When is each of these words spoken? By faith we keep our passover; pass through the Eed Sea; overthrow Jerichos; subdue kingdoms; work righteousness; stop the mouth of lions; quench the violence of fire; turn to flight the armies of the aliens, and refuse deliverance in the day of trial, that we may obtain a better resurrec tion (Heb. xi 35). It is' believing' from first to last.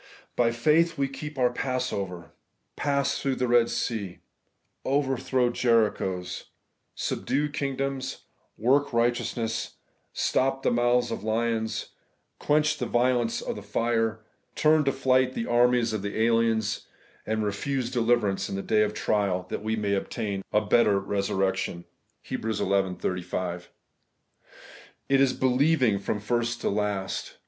By 0.35 0.49
faith 0.51 0.97
we 0.97 1.07
keep 1.07 1.37
our 1.37 1.51
passover; 1.51 2.31
pass 2.75 3.19
through 3.19 3.35
the 3.35 3.55
Eed 3.55 3.69
Sea; 3.69 4.17
overthrow 4.83 5.51
Jerichos; 5.51 6.45
subdue 6.95 7.49
kingdoms; 7.49 8.23
work 8.57 8.93
righteousness; 8.93 9.75
stop 10.11 10.63
the 10.63 10.71
mouth 10.71 11.11
of 11.11 11.23
lions; 11.23 11.89
quench 12.39 12.79
the 12.79 12.87
violence 12.87 13.41
of 13.41 13.63
fire; 13.63 14.21
turn 14.55 14.85
to 14.85 14.91
flight 14.91 15.35
the 15.35 15.45
armies 15.45 15.93
of 15.93 16.01
the 16.01 16.19
aliens, 16.19 16.87
and 17.27 17.43
refuse 17.45 17.91
deliverance 17.91 18.49
in 18.49 18.55
the 18.55 18.63
day 18.63 18.81
of 18.81 18.95
trial, 18.95 19.45
that 19.49 19.61
we 19.63 19.75
may 19.75 19.93
obtain 19.93 20.43
a 20.51 20.61
better 20.61 20.99
resurrec 20.99 21.57
tion 21.57 21.85
(Heb. 22.23 22.51
xi 22.51 22.95
35). 22.99 23.69
It 25.09 25.21
is' 25.21 25.33
believing' 25.33 25.99
from 25.99 26.19
first 26.19 26.59
to 26.61 26.69
last. 26.71 27.35